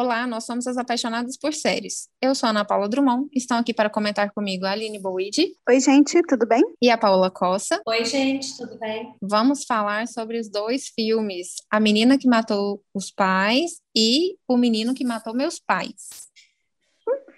[0.00, 2.08] Olá, nós somos as apaixonadas por séries.
[2.22, 5.48] Eu sou a Ana Paula Drummond, estão aqui para comentar comigo a Aline Boide.
[5.68, 6.62] Oi, gente, tudo bem?
[6.80, 7.82] E a Paola Costa.
[7.84, 9.12] Oi, gente, tudo bem?
[9.20, 14.94] Vamos falar sobre os dois filmes: A Menina que Matou os Pais e O Menino
[14.94, 16.28] que Matou Meus Pais.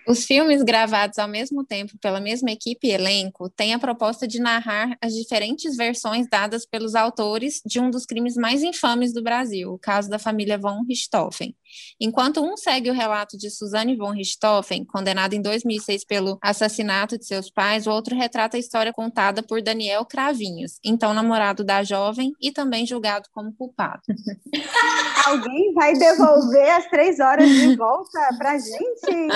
[0.06, 4.40] Os filmes gravados ao mesmo tempo pela mesma equipe e elenco têm a proposta de
[4.40, 9.72] narrar as diferentes versões dadas pelos autores de um dos crimes mais infames do Brasil,
[9.72, 11.54] o caso da família von Richthofen.
[12.00, 17.26] Enquanto um segue o relato de Suzanne von Richthofen, condenada em 2006 pelo assassinato de
[17.26, 22.32] seus pais, o outro retrata a história contada por Daniel Cravinhos, então namorado da jovem
[22.40, 24.02] e também julgado como culpado.
[25.26, 29.28] Alguém vai devolver as três horas de volta pra gente?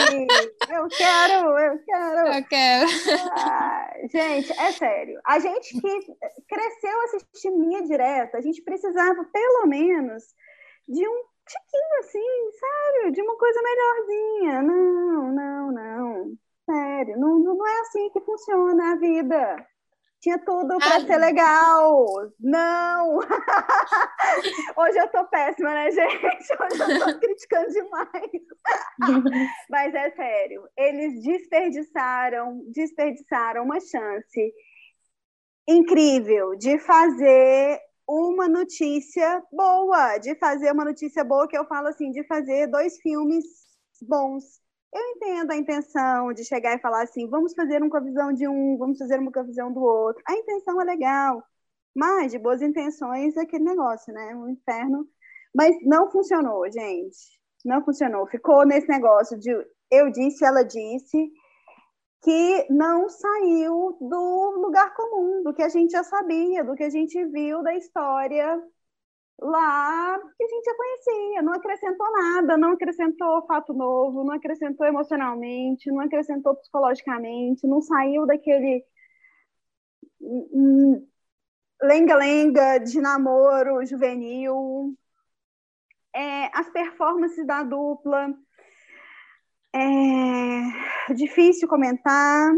[0.71, 2.29] Eu quero, eu quero.
[2.29, 2.87] Eu quero.
[3.37, 5.21] Ah, gente, é sério.
[5.27, 6.01] A gente que
[6.49, 10.23] cresceu assistindo linha direta, a gente precisava pelo menos
[10.89, 14.63] de um tiquinho assim, sério, de uma coisa melhorzinha.
[14.63, 16.39] Não, não, não.
[16.65, 19.67] Sério, não, não é assim que funciona a vida.
[20.25, 22.07] Tinha tudo para ser legal.
[22.41, 23.19] Não!
[24.75, 26.17] Hoje eu tô péssima, né, gente?
[26.63, 28.31] Hoje eu tô criticando demais.
[29.69, 34.55] Mas é sério, eles desperdiçaram, desperdiçaram uma chance
[35.69, 42.11] incrível de fazer uma notícia boa, de fazer uma notícia boa que eu falo assim,
[42.11, 43.45] de fazer dois filmes
[44.03, 48.01] bons eu entendo a intenção de chegar e falar assim, vamos fazer um com a
[48.01, 50.23] visão de um, vamos fazer uma visão do outro.
[50.27, 51.43] A intenção é legal,
[51.95, 54.37] mas de boas intenções é aquele negócio, né?
[54.37, 55.09] Um inferno.
[55.53, 57.17] Mas não funcionou, gente.
[57.65, 58.27] Não funcionou.
[58.29, 59.51] Ficou nesse negócio de
[59.91, 61.33] eu disse, ela disse,
[62.25, 66.91] que não saiu do lugar comum, do que a gente já sabia, do que a
[66.91, 68.63] gente viu da história
[69.41, 74.87] lá que a gente já conhecia, não acrescentou nada, não acrescentou fato novo, não acrescentou
[74.87, 78.85] emocionalmente, não acrescentou psicologicamente, não saiu daquele
[81.83, 84.97] lenga-lenga de namoro juvenil.
[86.15, 88.33] É, as performances da dupla.
[89.77, 92.53] É difícil comentar.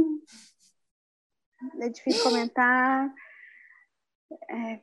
[1.80, 3.10] É difícil comentar.
[4.50, 4.80] É,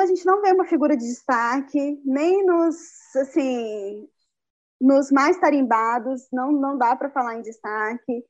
[0.00, 2.76] a gente não vê uma figura de destaque, nem nos,
[3.16, 4.08] assim,
[4.80, 8.24] nos mais tarimbados, não, não dá para falar em destaque.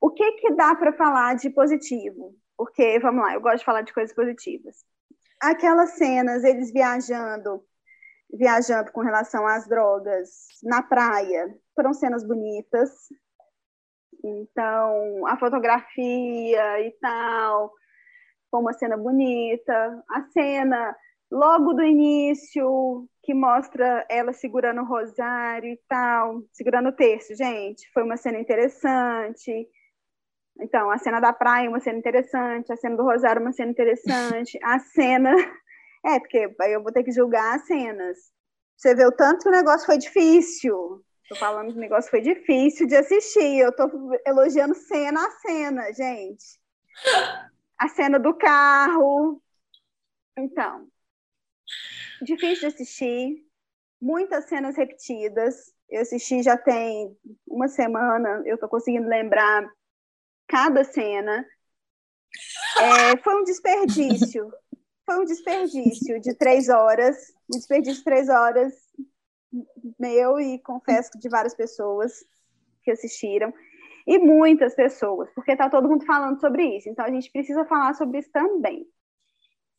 [0.00, 2.34] O que, que dá para falar de positivo?
[2.56, 4.84] Porque, vamos lá, eu gosto de falar de coisas positivas.
[5.40, 7.64] Aquelas cenas, eles viajando,
[8.32, 12.90] viajando com relação às drogas na praia, foram cenas bonitas.
[14.24, 17.72] Então, a fotografia e tal,
[18.50, 20.04] foi uma cena bonita.
[20.08, 20.96] A cena
[21.30, 27.90] logo do início, que mostra ela segurando o rosário e tal, segurando o terço, gente,
[27.92, 29.66] foi uma cena interessante.
[30.60, 34.58] Então, a cena da praia, uma cena interessante, a cena do rosário, uma cena interessante,
[34.62, 35.32] a cena.
[36.04, 38.18] É, porque eu vou ter que julgar as cenas.
[38.76, 41.04] Você vê o tanto que o negócio foi difícil.
[41.28, 43.58] Tô falando que o negócio foi difícil de assistir.
[43.58, 43.88] Eu tô
[44.26, 46.62] elogiando cena a cena, gente
[47.82, 49.42] a cena do carro.
[50.38, 50.86] Então,
[52.22, 53.44] difícil de assistir,
[54.00, 55.72] muitas cenas repetidas.
[55.90, 57.14] Eu assisti já tem
[57.46, 59.68] uma semana, eu tô conseguindo lembrar
[60.46, 61.44] cada cena.
[62.78, 64.50] É, foi um desperdício.
[65.04, 67.16] Foi um desperdício de três horas,
[67.52, 68.72] um desperdício de três horas
[69.98, 72.24] meu e confesso de várias pessoas
[72.82, 73.52] que assistiram
[74.06, 76.88] e muitas pessoas, porque está todo mundo falando sobre isso.
[76.88, 78.86] Então a gente precisa falar sobre isso também.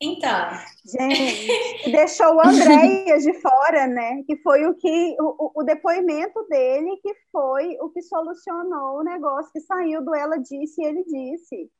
[0.00, 0.50] Então.
[0.84, 4.22] Gente, deixou o Andréia de fora, né?
[4.26, 9.52] Que foi o que o, o, depoimento dele que foi o que solucionou o negócio
[9.52, 11.70] que saiu do ela disse e ele disse.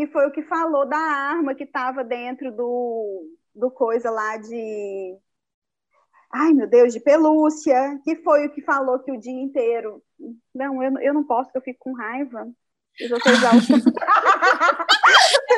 [0.00, 5.14] Que foi o que falou da arma que estava dentro do, do coisa lá de
[6.32, 10.02] ai meu Deus, de pelúcia, que foi o que falou que o dia inteiro.
[10.54, 12.48] Não, eu, eu não posso, eu fico com raiva.
[12.98, 13.10] Eu,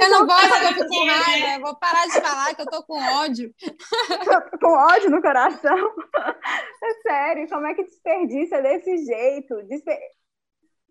[0.03, 1.55] eu não posso, eu fico com raiva.
[1.55, 3.55] Eu vou parar de falar que eu tô com ódio.
[3.61, 5.77] tô com ódio no coração.
[6.85, 9.63] É sério, como é que desperdiça desse jeito?
[9.69, 9.97] Desper...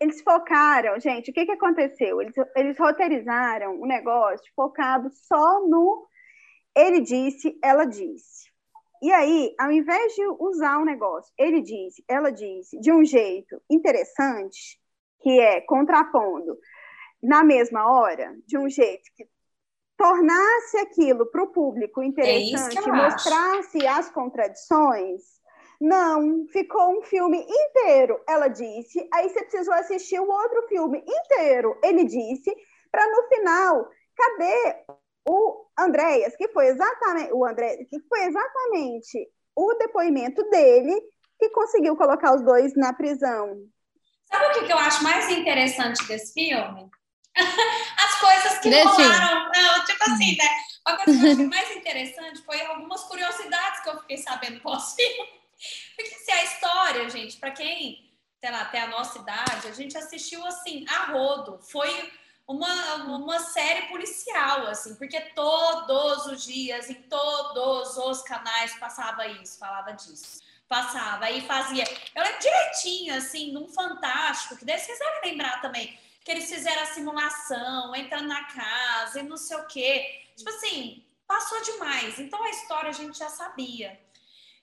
[0.02, 2.22] Eles focaram, gente, o que, que aconteceu?
[2.22, 6.08] Eles, eles roteirizaram o um negócio focado só no
[6.76, 8.50] ele disse, ela disse.
[9.02, 13.62] E aí, ao invés de usar um negócio, ele disse, ela disse, de um jeito
[13.70, 14.80] interessante,
[15.22, 16.58] que é contrapondo
[17.22, 19.28] na mesma hora, de um jeito que
[19.98, 25.22] tornasse aquilo para o público é interessante, é mostrasse as contradições,
[25.82, 29.04] Não, ficou um filme inteiro, ela disse.
[29.12, 32.56] Aí você precisou assistir o outro filme inteiro, ele disse,
[32.92, 34.86] para no final, cadê
[35.28, 41.02] o Andréas, que foi exatamente o André, que foi exatamente o depoimento dele
[41.40, 43.58] que conseguiu colocar os dois na prisão.
[44.26, 46.92] Sabe o que eu acho mais interessante desse filme?
[47.36, 49.52] As coisas que rolaram.
[49.52, 50.46] Não, tipo assim, né?
[50.88, 55.41] Uma coisa que eu achei mais interessante foi algumas curiosidades que eu fiquei sabendo pós-filme.
[56.02, 59.98] Porque assim, a história, gente, para quem, sei lá, até a nossa idade, a gente
[59.98, 61.60] assistiu assim, a rodo.
[61.62, 62.12] Foi
[62.48, 69.58] uma, uma série policial, assim, porque todos os dias, em todos os canais, passava isso,
[69.58, 70.42] falava disso.
[70.68, 71.84] Passava, aí fazia.
[72.16, 76.86] Eu lembro direitinho, assim, num Fantástico, que vocês devem lembrar também, que eles fizeram a
[76.86, 80.24] simulação, entrando na casa e não sei o quê.
[80.36, 82.20] Tipo assim, passou demais.
[82.20, 84.00] Então a história a gente já sabia.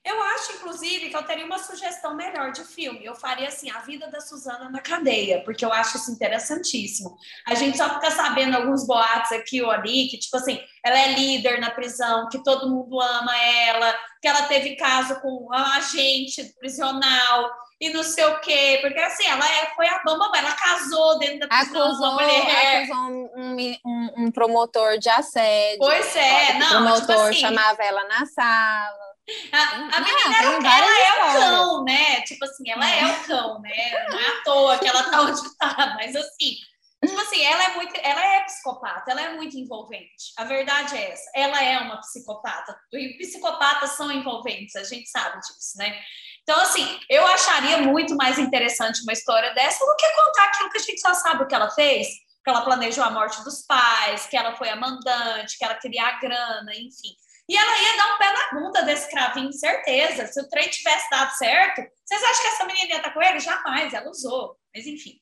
[0.04, 3.04] Eu acho, inclusive, que eu teria uma sugestão melhor de filme.
[3.04, 7.16] Eu faria assim, a vida da Suzana na cadeia, porque eu acho isso interessantíssimo.
[7.46, 11.12] A gente só fica sabendo alguns boatos aqui ou ali, que, tipo assim, ela é
[11.12, 16.42] líder na prisão, que todo mundo ama ela, que ela teve caso com um agente
[16.58, 17.50] prisional
[17.80, 21.40] e não sei o quê, porque assim, ela é, foi a bamba, ela casou dentro
[21.40, 22.82] da prisão acusou, uma mulher.
[22.82, 25.78] Acusou um, um, um, promotor de assédio.
[25.78, 26.66] Pois é, não.
[26.66, 29.08] O promotor tipo assim, chamava ela na sala.
[29.52, 29.62] A,
[29.96, 32.20] a menina ah, ela é o cão, né?
[32.22, 34.06] Tipo assim, ela é o cão, né?
[34.08, 36.54] Não é à toa que ela tá onde tá, mas assim,
[37.04, 40.32] tipo assim, ela é muito, ela é psicopata, ela é muito envolvente.
[40.36, 42.76] A verdade é essa, ela é uma psicopata.
[42.92, 46.00] E psicopatas são envolventes, a gente sabe disso, né?
[46.42, 50.78] Então, assim, eu acharia muito mais interessante uma história dessa do que contar aquilo que
[50.78, 52.08] a gente só sabe o que ela fez,
[52.42, 56.06] que ela planejou a morte dos pais, que ela foi a mandante, que ela queria
[56.06, 57.14] a grana, enfim.
[57.48, 60.26] E ela ia dar um pé na bunda desse cravinho, certeza.
[60.26, 63.40] Se o trem tivesse dado certo, vocês acham que essa menina ia estar com ele?
[63.40, 64.56] Jamais, ela usou.
[64.74, 65.18] Mas enfim.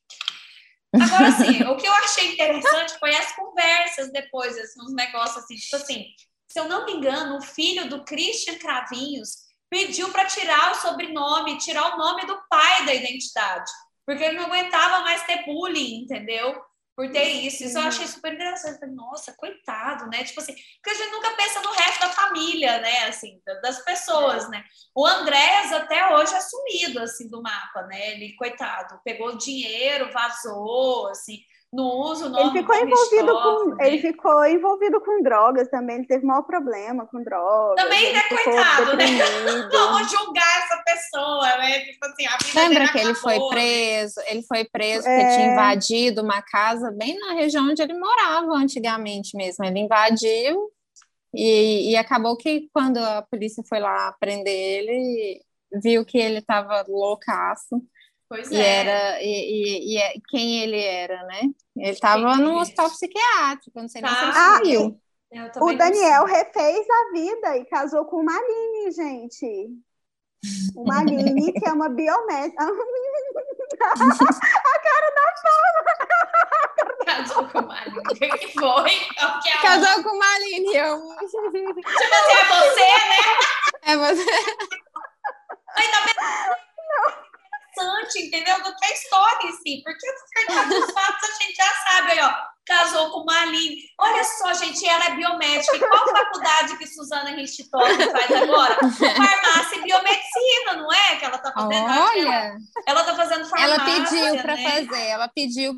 [0.95, 5.55] Agora, assim, o que eu achei interessante foi as conversas depois, assim, uns negócios assim,
[5.57, 6.07] tipo assim,
[6.49, 11.59] se eu não me engano, o filho do Christian Cravinhos pediu para tirar o sobrenome,
[11.59, 13.71] tirar o nome do pai da identidade,
[14.07, 16.61] porque ele não aguentava mais ter bullying, entendeu?
[16.97, 17.63] Por ter isso.
[17.63, 18.81] Isso eu achei super interessante.
[18.81, 20.25] Falei, Nossa, coitado, né?
[20.25, 23.07] Tipo assim, porque a gente nunca pensa no resto da família, né?
[23.07, 24.49] Assim, das pessoas, é.
[24.49, 24.65] né?
[24.95, 28.13] O Andrés até hoje é sumido, assim, do mapa, né?
[28.13, 33.87] Ele, coitado, pegou dinheiro, vazou, assim no uso ele ficou envolvido com né?
[33.87, 38.97] ele ficou envolvido com drogas também ele teve maior problema com drogas também né coitado
[38.97, 39.05] né
[39.71, 43.49] vamos julgar essa pessoa né tipo assim a vida lembra que ele foi né?
[43.51, 45.19] preso ele foi preso é...
[45.19, 50.71] porque tinha invadido uma casa bem na região onde ele morava antigamente mesmo ele invadiu
[51.35, 55.43] e, e acabou que quando a polícia foi lá prender ele
[55.83, 57.83] viu que ele estava loucaço
[58.29, 58.81] Pois e é.
[58.81, 61.43] Era, e, e, e, é, quem ele era, né?
[61.77, 64.09] Ele estava no hospital psiquiátrico, não sei tá.
[64.09, 65.61] nem se ele ah.
[65.61, 69.71] O Daniel refez a vida e casou com uma Aline, gente.
[70.75, 72.63] Uma Aline que é uma biomédica.
[72.65, 72.69] a
[73.89, 76.06] cara da fama.
[77.17, 77.99] Casou com uma Aline.
[77.99, 78.91] O que foi?
[79.43, 80.77] Que é Casou com uma Aline.
[80.77, 80.99] Eu...
[80.99, 83.21] Tipo assim, é você, né?
[83.83, 84.31] É você.
[85.77, 86.15] Ainda bem.
[86.17, 87.27] Não
[87.77, 88.57] interessante, entendeu?
[88.63, 92.35] Do que a história em si, porque os fatos a gente já sabe, aí, ó,
[92.65, 93.83] casou com uma Aline.
[93.99, 95.77] Olha só, gente, ela é biomédica.
[95.77, 98.75] E qual faculdade que Suzana Richthofen faz agora?
[98.77, 101.17] Farmácia e biomedicina, não é?
[101.17, 101.87] Que ela tá fazendo.
[101.87, 102.57] Olha!
[102.87, 103.75] Ela, tá fazendo farmácia.
[103.75, 104.71] Ela pediu para né?
[104.71, 105.75] fazer, ela pediu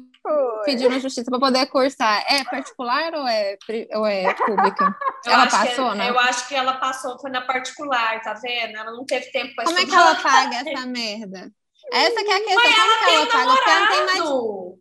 [0.65, 2.25] pediu na justiça para poder cursar.
[2.29, 3.57] É particular ou é,
[3.95, 4.97] ou é pública?
[5.27, 6.09] Eu ela passou, que, né?
[6.09, 8.77] Eu acho que ela passou, foi na particular, tá vendo?
[8.77, 10.01] Ela não teve tempo para Como estudar.
[10.01, 11.53] é que ela paga essa merda?
[11.93, 12.55] Essa que é a questão.
[12.55, 14.79] Mas ela tem um namorado.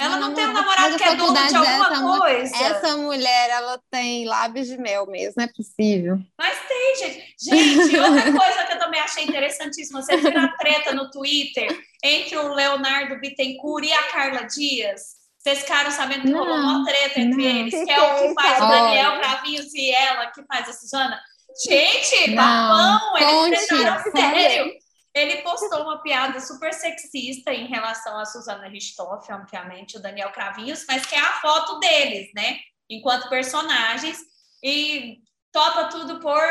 [0.00, 2.56] Ela não, não tem um namorado que é dono de alguma coisa.
[2.56, 6.18] Essa mulher, ela tem lábios de mel mesmo, não é possível.
[6.38, 7.34] Mas tem, gente.
[7.40, 8.67] Gente, outra coisa
[9.08, 11.68] achei interessantíssima, você viu a treta no Twitter
[12.04, 15.16] entre o Leonardo Bittencourt e a Carla Dias?
[15.38, 17.60] Vocês ficaram sabendo que rolou uma treta entre não.
[17.60, 21.20] eles, que é o que faz o Daniel Cravinhos e ela que faz a Suzana.
[21.64, 24.72] Gente, babão, eles tretaram sério.
[25.14, 30.84] Ele postou uma piada super sexista em relação a Susana Richthofen, obviamente, o Daniel Cravinhos,
[30.86, 32.58] mas que é a foto deles, né?
[32.88, 34.18] Enquanto personagens.
[34.62, 35.18] E
[35.52, 36.42] topa tudo por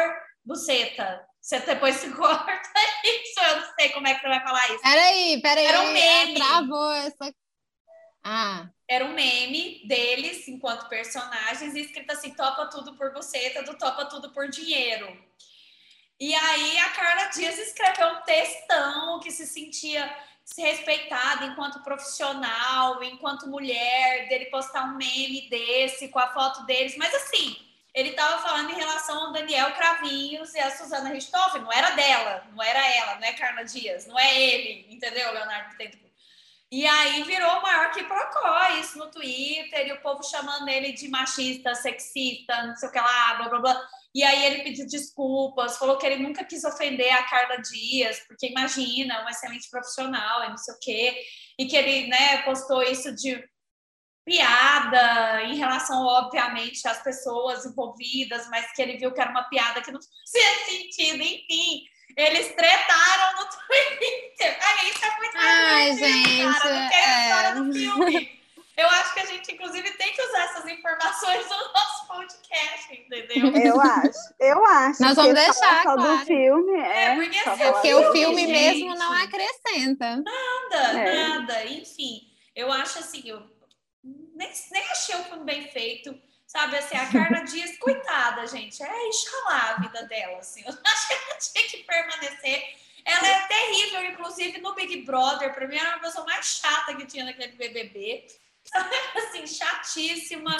[0.44, 1.27] buceta.
[1.48, 4.82] Você depois se corta isso, eu não sei como é que você vai falar isso.
[4.82, 5.66] Peraí, peraí.
[5.66, 6.36] Era um meme.
[6.36, 7.34] Travou essa.
[8.22, 8.70] Ah.
[8.86, 14.34] Era um meme deles enquanto personagens, escrito assim: topa tudo por buceta, do topa tudo
[14.34, 15.08] por dinheiro.
[16.20, 20.14] E aí a Carla Dias escreveu um textão que se sentia
[20.44, 26.96] se respeitada enquanto profissional, enquanto mulher, dele postar um meme desse com a foto deles,
[26.98, 27.67] mas assim,
[27.98, 32.46] ele estava falando em relação ao Daniel Cravinhos e a Suzana Richthofen, não era dela,
[32.54, 36.06] não era ela, não é Carla Dias, não é ele, entendeu, Leonardo Bittencourt?
[36.72, 40.92] E aí virou o maior que procó isso no Twitter, e o povo chamando ele
[40.92, 43.88] de machista, sexista, não sei o que lá, blá blá blá.
[44.14, 48.48] E aí ele pediu desculpas, falou que ele nunca quis ofender a Carla Dias, porque
[48.48, 51.24] imagina, uma excelente profissional e não sei o quê.
[51.58, 53.44] E que ele, né, postou isso de
[54.28, 59.82] piada em relação, obviamente, às pessoas envolvidas, mas que ele viu que era uma piada
[59.82, 61.86] que não fazia sentido, enfim.
[62.16, 64.60] Eles tretaram no Twitter.
[64.62, 67.24] Ai, isso é muito Ai, gente, cara, não é...
[67.24, 68.38] história do filme.
[68.76, 73.52] Eu acho que a gente, inclusive, tem que usar essas informações no nosso podcast, entendeu?
[73.56, 75.02] Eu acho, eu acho.
[75.02, 76.02] Nós vamos deixar, claro.
[76.02, 77.06] do filme, é.
[77.06, 80.18] É, porque, assim, é porque o filme gente, mesmo não acrescenta.
[80.18, 81.28] Nada, é.
[81.28, 81.66] nada.
[81.66, 82.22] Enfim,
[82.56, 83.57] eu acho assim, eu
[84.38, 86.18] nem, nem achei o filme bem feito.
[86.46, 90.64] Sabe, assim, a Carla Dias, coitada, gente, é enxalá a vida dela, assim.
[90.66, 92.78] Eu acho que ela tinha que permanecer.
[93.04, 95.54] Ela é terrível, inclusive no Big Brother.
[95.54, 98.28] Pra mim, era uma pessoa mais chata que tinha naquele BBB.
[99.16, 100.56] assim, chatíssima.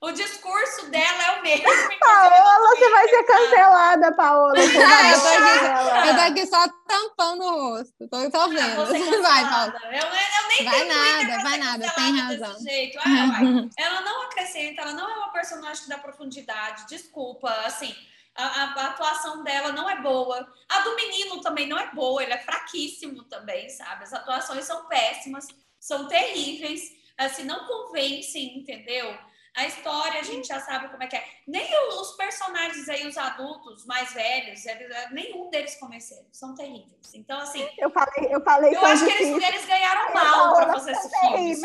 [0.00, 1.66] O discurso dela é o mesmo.
[1.98, 4.54] Paola, você vai ser cancelada, Paola.
[4.54, 8.08] Você ah, eu, tô aqui, eu tô aqui só tampando o rosto.
[8.08, 8.80] Tô, tô vendo.
[8.80, 8.86] Ah,
[9.22, 9.80] vai, Paola.
[9.86, 12.60] Eu, eu nem vai nada, vai nada, tem razão.
[12.60, 12.98] Jeito.
[13.00, 13.40] Ah,
[13.76, 16.86] ela não acrescenta, ela não é uma personagem que dá profundidade.
[16.88, 17.92] Desculpa, assim.
[18.36, 20.46] A, a, a, atuação dela não é boa.
[20.68, 24.04] A do menino também não é boa, ele é fraquíssimo também, sabe?
[24.04, 25.48] As atuações são péssimas,
[25.80, 29.12] são terríveis assim, não convencem, entendeu?
[29.58, 31.24] A história a gente já sabe como é que é.
[31.44, 36.26] Nem os personagens aí, os adultos mais velhos, eles, nenhum deles convenceram.
[36.30, 37.12] São terríveis.
[37.12, 37.68] Então, assim.
[37.76, 38.76] Eu falei, eu falei.
[38.76, 41.56] Eu acho que eles, eles ganharam mal para fazer esse filme.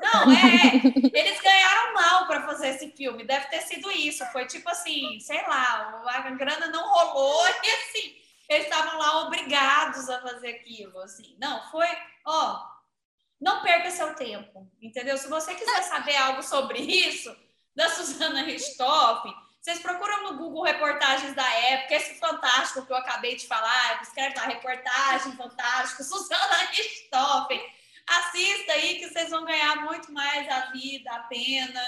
[0.00, 1.20] Não, é.
[1.20, 3.22] Eles ganharam mal para fazer esse filme.
[3.22, 4.24] Deve ter sido isso.
[4.32, 8.16] Foi tipo assim, sei lá, a grana não rolou e assim,
[8.48, 10.98] eles estavam lá obrigados a fazer aquilo.
[11.00, 11.36] Assim.
[11.38, 11.86] Não, foi,
[12.24, 12.73] ó
[13.44, 15.18] não perca seu tempo, entendeu?
[15.18, 17.36] Se você quiser saber algo sobre isso,
[17.76, 23.36] da Suzana Richthofen, vocês procuram no Google reportagens da época, esse fantástico que eu acabei
[23.36, 27.60] de falar, escreve lá, reportagem fantástico, Suzana Richthofen.
[28.06, 31.82] Assista aí que vocês vão ganhar muito mais a vida, a pena.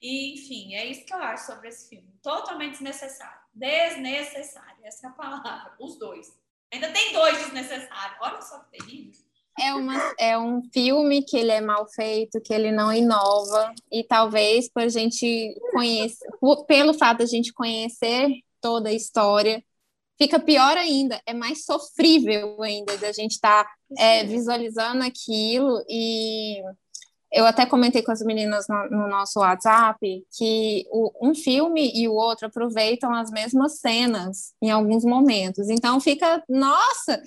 [0.00, 2.08] E, enfim, é isso que eu acho sobre esse filme.
[2.22, 3.40] Totalmente desnecessário.
[3.52, 5.74] Desnecessário, essa é a palavra.
[5.80, 6.28] Os dois.
[6.72, 8.18] Ainda tem dois desnecessários.
[8.20, 9.29] Olha só que terrível
[9.60, 14.02] é, uma, é um filme que ele é mal feito, que ele não inova, e
[14.02, 16.26] talvez por a gente conhecer,
[16.66, 18.28] pelo fato de a gente conhecer
[18.60, 19.62] toda a história,
[20.18, 26.62] fica pior ainda, é mais sofrível ainda da gente estar tá, é, visualizando aquilo e
[27.32, 32.08] eu até comentei com as meninas no, no nosso WhatsApp que o, um filme e
[32.08, 35.68] o outro aproveitam as mesmas cenas em alguns momentos.
[35.70, 37.22] Então fica, nossa,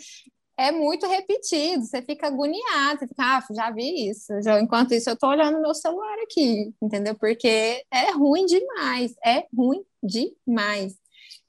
[0.58, 4.42] é muito repetido, você fica agoniado, você fica, ah, já vi isso.
[4.42, 7.16] Já, enquanto isso, eu tô olhando meu celular aqui, entendeu?
[7.16, 10.96] Porque é ruim demais, é ruim demais.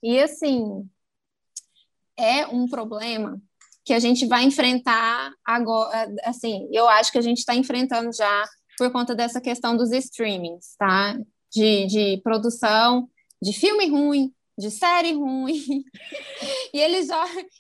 [0.03, 0.89] E assim,
[2.17, 3.41] é um problema
[3.85, 8.49] que a gente vai enfrentar agora, assim, eu acho que a gente está enfrentando já
[8.79, 11.19] por conta dessa questão dos streamings, tá?
[11.53, 13.09] De, de produção
[13.43, 15.85] de filme ruim, de série ruim.
[16.73, 17.09] e eles,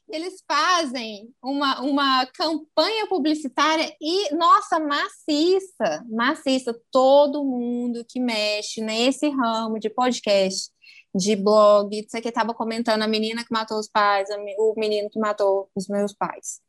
[0.08, 6.74] eles fazem uma, uma campanha publicitária e, nossa, maciça, maciça.
[6.90, 10.70] Todo mundo que mexe nesse ramo de podcast,
[11.14, 15.18] de blog, você que estava comentando a menina que matou os pais, o menino que
[15.18, 16.60] matou os meus pais.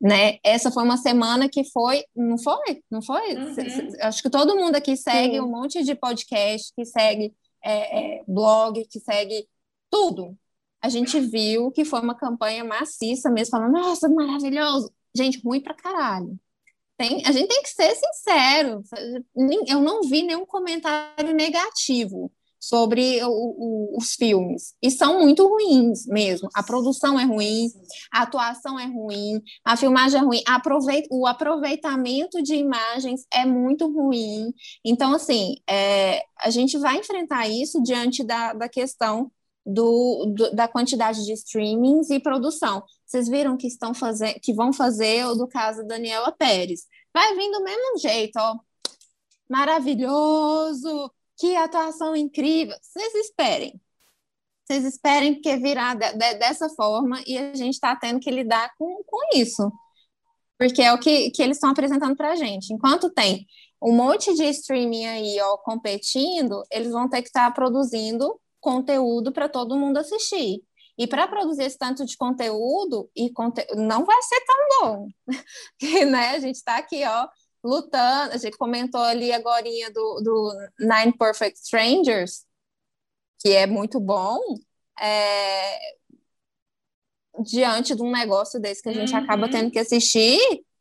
[0.00, 0.38] Né?
[0.44, 2.82] Essa foi uma semana que foi, não foi?
[2.90, 3.34] Não foi?
[3.34, 3.54] Uhum.
[4.02, 5.40] Acho que todo mundo aqui segue Sim.
[5.40, 9.48] um monte de podcast, que segue é, é, blog, que segue
[9.90, 10.36] tudo.
[10.80, 14.92] A gente viu que foi uma campanha maciça mesmo, falando, nossa, maravilhoso.
[15.16, 16.38] Gente, ruim pra caralho.
[16.96, 18.82] Tem, a gente tem que ser sincero.
[19.66, 24.74] Eu não vi nenhum comentário negativo sobre o, o, os filmes.
[24.82, 26.48] E são muito ruins mesmo.
[26.54, 27.68] A produção é ruim,
[28.12, 33.88] a atuação é ruim, a filmagem é ruim, aproveit, o aproveitamento de imagens é muito
[33.92, 34.52] ruim.
[34.84, 39.30] Então, assim, é, a gente vai enfrentar isso diante da, da questão
[39.66, 42.84] do, do, da quantidade de streamings e produção.
[43.04, 46.82] Vocês viram que estão fazendo, que vão fazer o do caso Daniela Pérez.
[47.12, 48.56] Vai vir do mesmo jeito, ó.
[49.48, 52.76] Maravilhoso, que atuação incrível.
[52.80, 53.80] Vocês esperem.
[54.64, 58.72] vocês esperem que virar de, de, dessa forma e a gente está tendo que lidar
[58.78, 59.70] com, com isso.
[60.58, 62.72] Porque é o que, que eles estão apresentando para a gente.
[62.72, 63.46] Enquanto tem
[63.82, 69.30] um monte de streaming aí, ó, competindo, eles vão ter que estar tá produzindo conteúdo
[69.30, 70.60] para todo mundo assistir.
[70.98, 73.64] E para produzir esse tanto de conteúdo, e conte...
[73.76, 75.08] não vai ser tão bom.
[75.78, 77.28] que, né, a gente está aqui, ó,
[77.62, 78.32] lutando.
[78.32, 79.62] A gente comentou ali agora
[79.94, 82.44] do, do Nine Perfect Strangers,
[83.38, 84.40] que é muito bom.
[85.00, 85.78] É...
[87.44, 89.20] Diante de um negócio desse que a gente uhum.
[89.20, 90.40] acaba tendo que assistir,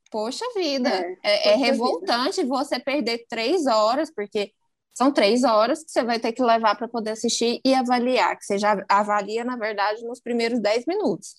[0.10, 2.48] poxa vida, é, é, é revoltante vida.
[2.48, 4.54] você perder três horas, porque
[4.96, 8.46] são três horas que você vai ter que levar para poder assistir e avaliar, que
[8.46, 11.36] você já avalia, na verdade, nos primeiros dez minutos,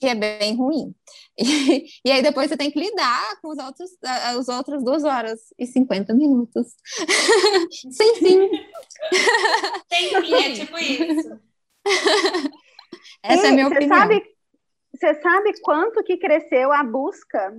[0.00, 0.94] que é bem ruim.
[1.38, 3.90] E, e aí depois você tem que lidar com os outros,
[4.38, 6.68] os outros duas horas e cinquenta minutos.
[7.92, 8.50] Sem fim.
[9.92, 11.38] Sem fim, é tipo isso.
[13.22, 13.98] Essa e é a minha opinião.
[13.98, 14.35] Sabe
[14.98, 17.54] você sabe quanto que cresceu a busca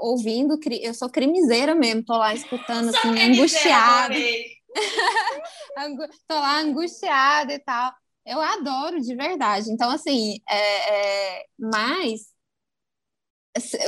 [0.00, 0.58] ouvindo.
[0.80, 4.14] Eu sou crimiseira mesmo, tô lá escutando, assim, angustiada.
[6.28, 7.92] tô lá angustiada e tal.
[8.26, 9.70] Eu adoro de verdade.
[9.70, 12.34] Então, assim, é, é, mas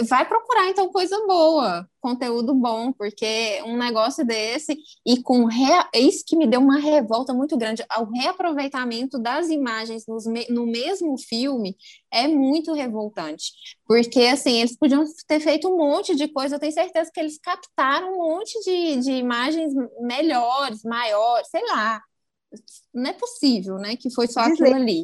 [0.08, 5.88] vai procurar então coisa boa, conteúdo bom, porque um negócio desse e com rea...
[5.92, 10.04] isso que me deu uma revolta muito grande, o reaproveitamento das imagens
[10.48, 11.76] no mesmo filme
[12.12, 13.52] é muito revoltante,
[13.84, 17.38] porque assim eles podiam ter feito um monte de coisa, eu tenho certeza que eles
[17.38, 22.00] captaram um monte de, de imagens melhores, maiores, sei lá,
[22.92, 24.62] não é possível, né, que foi só desleixo.
[24.62, 25.02] aquilo ali.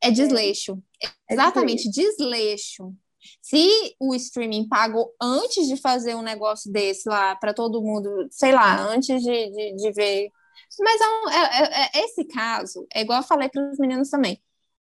[0.00, 0.82] É desleixo.
[1.02, 2.16] É Exatamente, desleixo.
[2.18, 2.94] desleixo.
[3.40, 8.52] Se o streaming pagou antes de fazer um negócio desse lá para todo mundo, sei
[8.52, 10.30] lá, antes de, de, de ver.
[10.78, 14.10] Mas é, um, é, é, é esse caso, é igual eu falei para os meninos
[14.10, 14.42] também.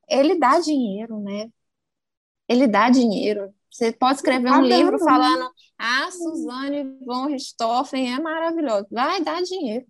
[0.10, 1.50] Ele dá dinheiro, né?
[2.48, 3.54] Ele dá dinheiro.
[3.70, 5.06] Você pode escrever um livro né?
[5.06, 8.88] falando, ah, Suzane von Richthofen é maravilhosa.
[8.92, 9.86] Vai dar dinheiro.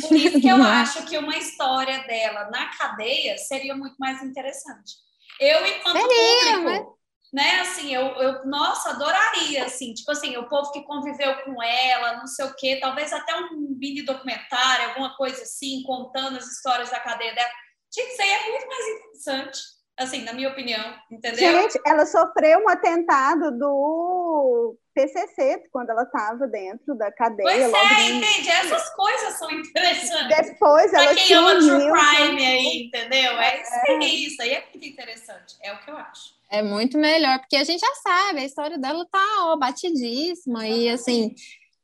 [0.00, 4.94] Por isso que eu acho que uma história dela na cadeia seria muito mais interessante.
[5.40, 6.94] Eu, enquanto seria, público, mas
[7.34, 7.60] né?
[7.62, 12.28] Assim, eu, eu, nossa, adoraria, assim, tipo assim, o povo que conviveu com ela, não
[12.28, 17.00] sei o quê, talvez até um mini documentário, alguma coisa assim, contando as histórias da
[17.00, 17.50] cadeia dela.
[17.90, 19.60] Tinha que ser é muito mais interessante,
[19.98, 21.62] assim, na minha opinião, entendeu?
[21.62, 27.68] Gente, ela sofreu um atentado do PCC quando ela estava dentro da cadeia.
[27.68, 28.48] Pois é, entende?
[28.48, 30.36] Essas coisas são interessantes.
[30.36, 33.32] Depois ela pra quem ama true crime aí, entendeu?
[33.38, 36.34] É, é isso aí é muito interessante, é o que eu acho.
[36.50, 40.88] É muito melhor, porque a gente já sabe, a história dela tá ó, batidíssima, e
[40.88, 41.34] assim,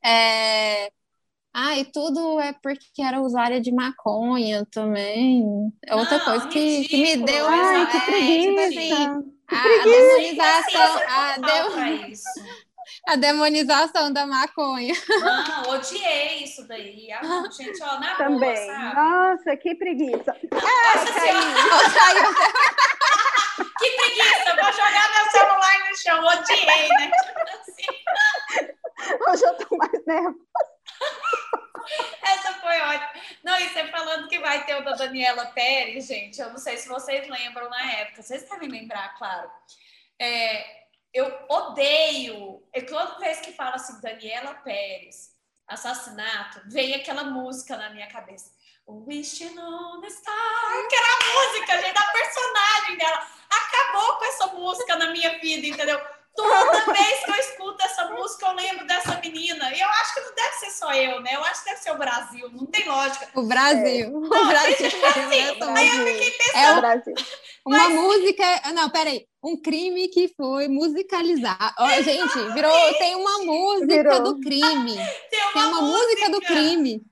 [0.04, 0.92] é...
[1.52, 5.42] Ah, e tudo é porque era usuária de maconha também.
[5.84, 8.68] É outra Não, coisa que, que me deu Ai, que preguiça.
[8.70, 10.98] Tipo assim, a, a demonização.
[11.08, 12.12] A, de...
[13.07, 14.94] a demonização da maconha.
[15.09, 17.11] Não, odiei isso daí.
[17.12, 18.66] Ah, gente, ó, na Também.
[18.66, 20.37] Boa, Nossa, que preguiça.
[20.53, 21.90] Ah, Nossa senhora.
[21.98, 22.31] Caiu.
[23.79, 27.11] Que preguiça, vou jogar meu celular no chão, odiei, né?
[27.61, 27.87] Assim.
[29.29, 30.37] Hoje eu tô mais nervosa.
[32.22, 33.11] Essa foi ótima.
[33.42, 36.76] Não, e você falando que vai ter o da Daniela Pérez, gente, eu não sei
[36.76, 39.50] se vocês lembram na época, vocês devem lembrar, claro.
[40.18, 40.79] É,
[41.12, 45.30] eu odeio, e toda vez que fala assim, Daniela Pérez,
[45.66, 48.50] assassinato, vem aquela música na minha cabeça.
[48.86, 53.26] Wishing on a Star, que era a música, gente, a personagem dela.
[53.48, 56.00] Acabou com essa música na minha vida, entendeu?
[56.34, 59.72] Toda vez que eu escuto essa música, eu lembro dessa menina.
[59.74, 61.34] E eu acho que não deve ser só eu, né?
[61.34, 63.28] Eu acho que deve ser o Brasil, não tem lógica.
[63.34, 64.06] O Brasil.
[64.06, 64.08] É.
[64.08, 64.86] O Brasil.
[64.86, 66.56] assim, aí eu fiquei pensando.
[66.56, 67.14] É o Brasil.
[67.64, 67.94] Uma Mas...
[67.94, 68.72] música.
[68.72, 69.29] Não, peraí.
[69.42, 71.74] Um crime que foi musicalizado.
[71.79, 72.94] Oh, gente, virou.
[72.94, 74.22] Tem uma música virou.
[74.22, 74.96] do crime.
[75.31, 75.98] Tem uma, tem uma música.
[75.98, 77.03] música do crime.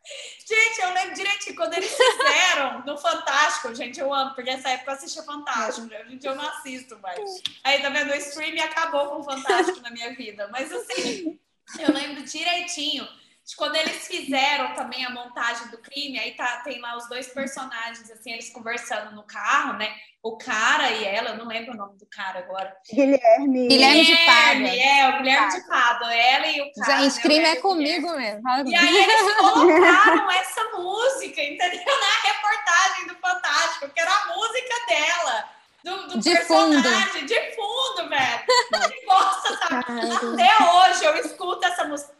[0.46, 4.92] Gente, eu lembro direitinho quando eles fizeram no Fantástico, gente, eu amo, porque nessa época
[4.92, 6.04] eu assistia Fantástico, né?
[6.08, 7.42] gente, eu não assisto mais.
[7.64, 8.12] Aí, tá vendo?
[8.12, 10.48] O streaming acabou com o Fantástico na minha vida.
[10.52, 11.38] Mas assim,
[11.78, 13.06] eu lembro direitinho
[13.56, 18.10] quando eles fizeram também a montagem do crime, aí tá, tem lá os dois personagens,
[18.10, 19.94] assim, eles conversando no carro, né?
[20.22, 22.76] O cara e ela, eu não lembro o nome do cara agora.
[22.92, 23.68] Guilherme.
[23.68, 24.68] Guilherme de Pádua.
[24.68, 26.14] É, o Guilherme de Pádua.
[26.14, 27.00] Ela e o cara.
[27.00, 28.42] Gente, né, crime é comigo mesmo.
[28.66, 31.84] E aí eles colocaram essa música, entendeu?
[31.86, 35.58] Na reportagem do Fantástico, que era a música dela.
[35.84, 37.26] Do, do de personagem, fundo.
[37.26, 38.42] de fundo, velho.
[39.06, 40.42] Nossa, sabe?
[40.42, 42.17] Até hoje eu escuto essa música.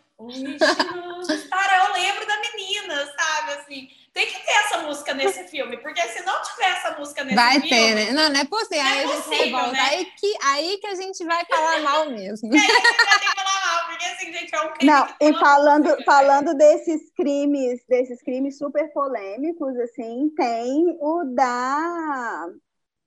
[1.48, 3.52] Cara, eu lembro da menina, sabe?
[3.52, 7.36] Assim, tem que ter essa música nesse filme, porque se não tiver essa música nesse
[7.36, 7.68] vai filme.
[7.70, 8.10] Vai ter, né?
[8.12, 8.82] Não, não é possível.
[8.82, 9.72] Não aí é a gente possível, revolta.
[9.72, 9.80] né?
[9.80, 12.52] Aí, que, aí que a gente vai falar mal mesmo.
[12.52, 14.92] É, a gente vai ter que falar mal, porque assim, gente, é um crime.
[14.92, 16.04] Não, e falando, né?
[16.04, 22.46] falando desses crimes, desses crimes super polêmicos, assim, tem o da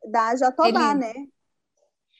[0.09, 1.13] da Jatobá, Ele- né?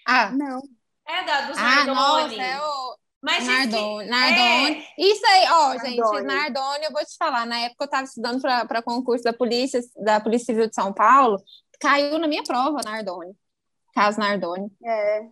[0.06, 0.62] Ah, Não.
[1.08, 2.38] É da dos ah Nardoni.
[2.38, 4.10] nossa, é o Mas Nardone.
[4.10, 4.86] Nardone.
[4.98, 6.26] Isso aí, ó, gente, Nardone.
[6.26, 10.20] Nardone, eu vou te falar, na época eu estava estudando para concurso da polícia, da
[10.20, 11.38] Polícia Civil de São Paulo,
[11.80, 13.36] caiu na minha prova, Nardone.
[13.94, 14.72] Caso Nardone.
[14.84, 15.24] É.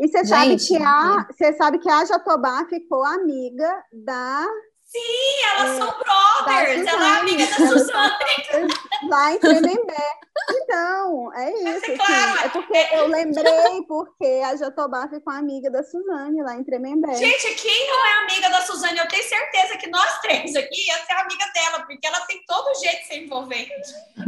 [0.00, 4.46] E você sabe que a, você sabe que a Jatobá ficou amiga da
[4.94, 6.86] Sim, elas É, são brothers.
[6.86, 7.78] Ela é amiga da Suzane.
[7.78, 8.74] Suzane.
[9.10, 10.10] lá em Tremembé.
[10.50, 11.90] Então, é isso.
[11.90, 16.54] é claro, assim, é porque eu lembrei porque a Jatobá ficou amiga da Suzane lá
[16.54, 17.14] em Tremembé.
[17.14, 18.98] Gente, quem não é amiga da Suzane?
[18.98, 22.74] Eu tenho certeza que nós três aqui ia ser amiga dela, porque ela tem todo
[22.78, 23.72] jeito de ser envolvente.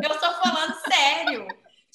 [0.02, 1.46] Eu estou falando sério.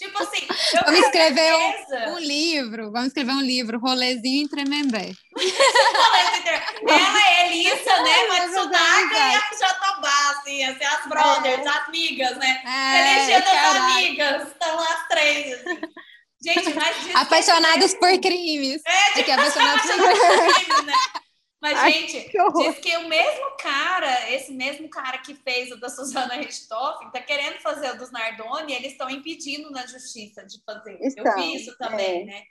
[0.02, 5.12] Tipo assim, eu Vamos escrever um, um livro, vamos escrever um livro, Rolezinho em Tremembé.
[6.88, 8.12] Ela é Elissa, né?
[8.12, 12.64] É Matsunaga e a Jatobá, assim, assim, as brothers, as amigas, né?
[12.66, 13.78] É, das caraca.
[13.78, 14.48] amigas.
[14.48, 15.82] Estão as três, assim.
[16.44, 18.82] Gente, mas que Apaixonados por crimes.
[18.84, 20.94] É, É que apaixonados por mesmo, né?
[21.62, 25.80] Mas, Ai, gente, que diz que o mesmo cara, esse mesmo cara que fez o
[25.80, 30.60] da Suzana Richthofen, tá querendo fazer o dos Nardoni, eles estão impedindo na justiça de
[30.66, 30.98] fazer.
[31.00, 32.26] Eu Estão, vi isso também, é.
[32.26, 32.44] né?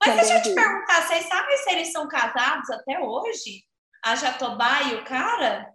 [0.00, 3.64] Mas Também deixa eu te perguntar, vocês sabem se eles são casados até hoje?
[4.04, 5.72] A Jatobá e o cara?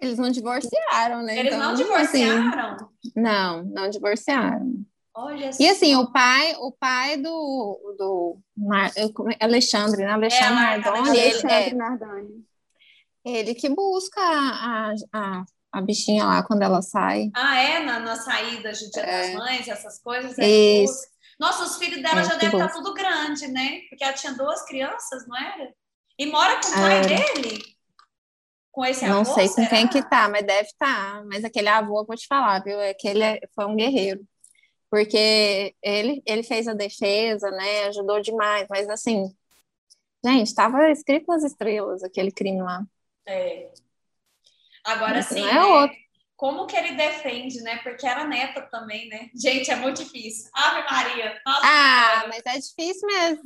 [0.00, 1.38] Eles não divorciaram, né?
[1.38, 2.88] Eles Então, não assim, divorciaram?
[3.14, 4.84] não, não divorciaram.
[5.14, 5.96] Olha E assim, só.
[5.96, 9.36] o pai, o pai do, do Mar- eu- como é?
[9.40, 10.10] Alexandre, né?
[10.12, 12.44] Alexandre É, Nardoni, ele, Alexandre é, Nardoni.
[13.24, 17.32] ele que busca a, a, a bichinha lá quando ela sai.
[17.34, 17.80] Ah, é?
[17.80, 19.06] Na, na saída de Dia É.
[19.06, 20.38] das Mães, essas coisas?
[20.38, 21.04] é Isso.
[21.04, 21.08] busca.
[21.38, 22.72] Nossa, os filhos dela É, já devem estar busca.
[22.72, 23.80] tudo grande, né?
[23.88, 25.74] Porque ela tinha duas crianças, não era?
[26.18, 27.74] E mora com o pai dele?
[28.70, 29.68] Com esse Não avô, sei com será?
[29.68, 31.24] quem que tá, mas deve estar.
[31.26, 32.80] Mas aquele avô, eu vou te falar, viu?
[32.80, 34.26] É que ele é- foi um guerreiro.
[34.94, 37.86] Porque ele, ele fez a defesa, né?
[37.86, 38.64] Ajudou demais.
[38.70, 39.24] Mas assim,
[40.24, 42.86] gente, estava escrito nas estrelas aquele crime lá.
[43.26, 43.72] É.
[44.84, 45.64] Agora sim, é né?
[45.64, 45.96] outro.
[46.36, 47.78] Como que ele defende, né?
[47.78, 49.30] Porque era neta também, né?
[49.34, 50.48] Gente, é muito difícil.
[50.54, 51.40] Ave Maria.
[51.44, 53.42] Nossa, Ah, Senhora, mas é difícil mesmo.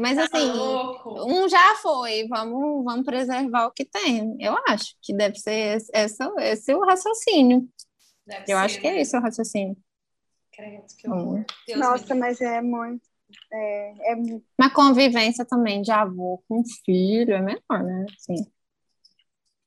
[0.00, 1.10] Mas tá assim, louco.
[1.26, 2.28] um já foi.
[2.28, 4.36] Vamos, vamos preservar o que tem.
[4.38, 7.68] Eu acho que deve ser esse, esse, esse o raciocínio.
[8.24, 9.00] Deve Eu ser, acho que é né?
[9.00, 9.76] esse o raciocínio.
[10.62, 11.44] Credo, que horror.
[11.66, 13.02] Deus Nossa, mas é muito.
[13.52, 18.06] É, é convivência também de avô com filho é menor, né?
[18.16, 18.46] Assim,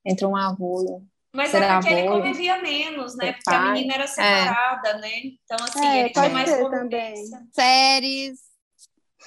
[0.05, 1.03] entre um avô.
[1.33, 3.33] Mas Será é porque ele convivia menos, né?
[3.33, 3.73] Porque a pai.
[3.73, 5.11] menina era separada, né?
[5.25, 7.47] Então, assim, É, ele tinha mais convivência.
[7.51, 8.39] Séries,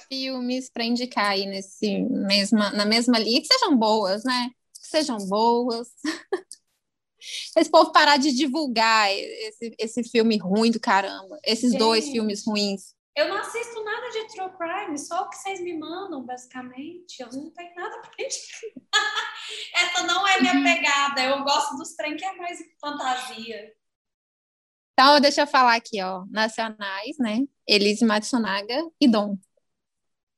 [0.07, 4.49] filmes para indicar aí nesse mesma, na mesma linha, que sejam boas, né?
[4.73, 5.89] Que sejam boas.
[7.57, 11.39] Esse povo parar de divulgar esse, esse filme ruim do caramba.
[11.45, 12.13] Esses dois Gente.
[12.13, 12.93] filmes ruins.
[13.15, 17.19] Eu não assisto nada de true crime, só o que vocês me mandam, basicamente.
[17.19, 18.71] Eu não tenho nada pra indicar.
[19.75, 21.21] Essa não é minha pegada.
[21.21, 23.73] Eu gosto dos trem que é mais fantasia.
[24.93, 26.25] Então, deixa eu falar aqui, ó.
[26.29, 27.39] Nacionais, né?
[27.67, 29.37] Elise Matsunaga e Dom.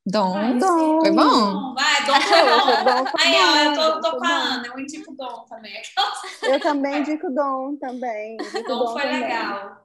[0.05, 0.33] Dom.
[0.33, 1.01] Vai, Dom.
[1.01, 1.73] Foi bom?
[1.75, 2.83] Vai, Dom foi bom.
[2.83, 4.29] Dom foi Aí, ó, eu tô, Dom tô com a.
[4.29, 5.73] Ana, eu indico Dom também.
[6.43, 8.35] Eu também indico Dom também.
[8.35, 9.21] Indico Dom foi também.
[9.21, 9.81] legal.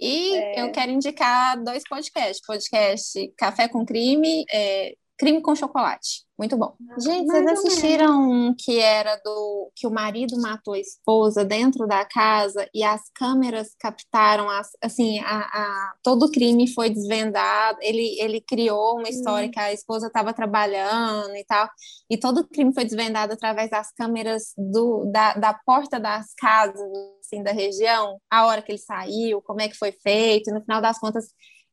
[0.00, 0.60] E É.
[0.62, 2.40] eu quero indicar dois podcasts.
[2.44, 6.24] Podcast Café com Crime, é, Crime com Chocolate.
[6.36, 6.74] Muito bom.
[6.98, 11.86] Gente, Mais vocês assistiram um que era do que o marido matou a esposa dentro
[11.86, 17.78] da casa e as câmeras captaram as, assim, a, a- todo o crime foi desvendado.
[17.80, 21.68] Ele, ele criou uma história que a esposa estava trabalhando e tal,
[22.10, 26.80] e todo o crime foi desvendado através das câmeras do, da, da porta das casas
[27.20, 30.60] assim, da região, a hora que ele saiu, como é que foi feito, e no
[30.60, 31.26] final das contas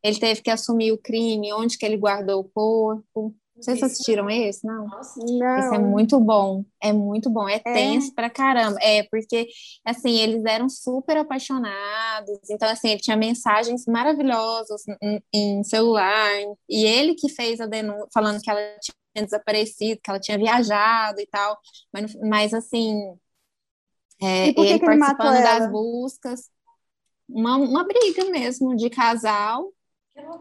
[0.03, 3.35] ele teve que assumir o crime, onde que ele guardou o corpo.
[3.55, 4.65] Vocês assistiram esse?
[4.65, 4.87] Não?
[4.87, 5.59] Não.
[5.59, 6.65] Esse é muito bom.
[6.81, 7.47] É muito bom.
[7.47, 8.79] É, tenso pra caramba.
[8.81, 9.47] É, porque,
[9.85, 12.39] assim, eles eram super apaixonados.
[12.49, 16.31] Então, assim, ele tinha mensagens maravilhosas em, em celular.
[16.67, 21.21] E ele que fez a denúncia, falando que ela tinha desaparecido, que ela tinha viajado
[21.21, 21.59] e tal.
[21.93, 22.95] Mas, mas assim,
[24.21, 26.49] é, E ele participando das buscas.
[27.27, 29.71] Uma, uma briga mesmo de casal.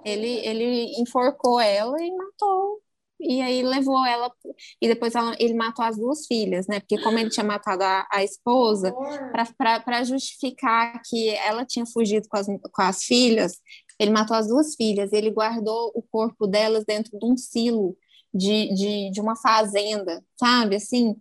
[0.04, 2.82] Ele, ele enforcou ela e matou.
[3.20, 4.32] E aí levou ela.
[4.80, 6.80] E depois ela- ele matou as duas filhas, né?
[6.80, 8.96] Porque como ele tinha matado a, a esposa,
[9.30, 13.60] para justificar que ela tinha fugido com as, com as filhas,
[13.98, 15.12] ele matou as duas filhas.
[15.12, 17.96] Ele guardou o corpo delas dentro de um silo
[18.32, 20.76] de, de, de uma fazenda, sabe?
[20.76, 21.14] Assim,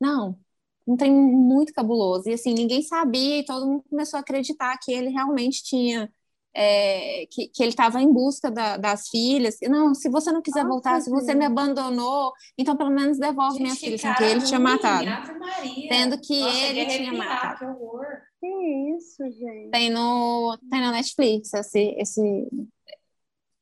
[0.00, 0.38] não,
[0.86, 2.28] um trem muito cabuloso.
[2.28, 6.12] E assim, ninguém sabia e todo mundo começou a acreditar que ele realmente tinha.
[6.54, 9.56] É, que, que ele estava em busca da- das filhas.
[9.62, 13.58] Não, se você não quiser Nossa, voltar, se você me abandonou, então pelo menos devolve
[13.60, 15.06] minha Gente, filha, que assim, que ele tinha matado.
[15.88, 17.58] Sendo que Nossa, ele a tinha matado.
[17.58, 18.06] Que horror.
[18.40, 18.46] Que
[18.96, 19.70] isso, gente?
[19.70, 22.48] Tem no, tem na Netflix esse, esse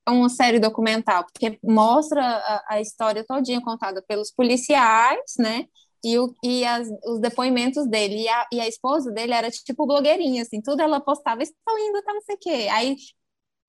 [0.06, 5.66] é uma série documental, porque mostra a, a história todinha contada pelos policiais, né?
[6.04, 8.22] E, o, e as, os depoimentos dele.
[8.22, 12.02] E a, e a esposa dele era tipo blogueirinha, assim, tudo ela postava, estou indo,
[12.02, 12.68] tá não sei o quê.
[12.70, 12.96] Aí,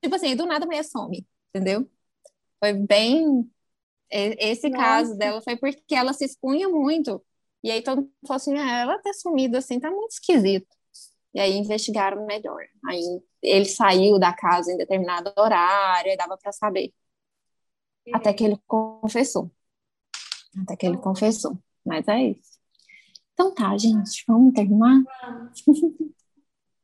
[0.04, 1.90] tipo assim, do nada a mulher some, entendeu?
[2.60, 3.50] Foi bem.
[4.12, 4.84] e- Esse Nossa.
[4.84, 7.24] caso dela foi porque ela se expunha muito.
[7.64, 10.68] E aí todo mundo falou assim: ah, ela ter sumido assim tá muito esquisito.
[11.34, 12.64] E aí investigaram melhor.
[12.88, 16.94] Aí ele saiu da casa em determinado horário, aí dava para saber.
[18.14, 19.52] Até que ele confessou.
[20.62, 21.58] Até que ele confessou.
[21.86, 22.60] Mas é isso.
[23.34, 25.02] Então tá, gente, vamos terminar?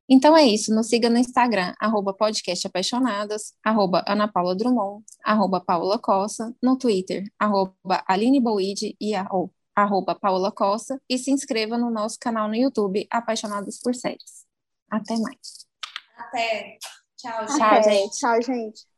[0.07, 5.59] Então é isso, nos siga no Instagram, arroba podcast apaixonadas, arroba Ana Paula Drummond, arroba
[5.59, 7.73] Paula Costa, no Twitter, arroba
[8.07, 13.07] Aline Boide e arro- arroba Paula Costa, e se inscreva no nosso canal no YouTube,
[13.09, 14.45] Apaixonadas por Séries.
[14.91, 15.65] Até mais.
[16.15, 16.77] Até.
[17.17, 17.57] Tchau, gente.
[17.57, 17.83] Tchau, Até.
[17.91, 18.19] gente.
[18.19, 18.94] Tchau, gente.